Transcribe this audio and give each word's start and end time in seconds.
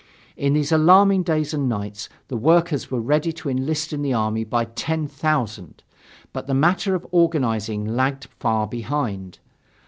In 0.35 0.53
these 0.53 0.71
alarming 0.71 1.21
days 1.21 1.53
and 1.53 1.69
nights, 1.69 2.09
the 2.27 2.35
workers 2.35 2.89
were 2.89 2.99
ready 2.99 3.31
to 3.33 3.49
enlist 3.49 3.93
in 3.93 4.01
the 4.01 4.13
army 4.13 4.43
by 4.43 4.65
the 4.65 4.71
ten 4.71 5.07
thousand. 5.07 5.83
But 6.33 6.47
the 6.47 6.55
matter 6.55 6.95
of 6.95 7.05
organizing 7.11 7.85
lagged 7.85 8.25
far 8.39 8.65
behind. 8.65 9.37